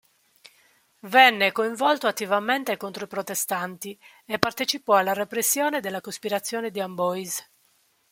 Venne 1.01 1.51
coinvolto 1.51 2.07
attivamente 2.07 2.75
contro 2.75 3.03
i 3.03 3.07
protestanti, 3.07 3.95
e 4.25 4.39
partecipò 4.39 4.95
alla 4.95 5.13
repressione 5.13 5.79
della 5.79 6.01
cospirazione 6.01 6.71
di 6.71 6.79
Amboise. 6.81 7.51